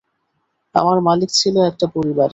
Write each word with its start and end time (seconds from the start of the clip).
আমার 0.75 0.97
মালিক 1.01 1.29
ছিল 1.33 1.55
একটা 1.61 1.85
পরিবার। 1.87 2.29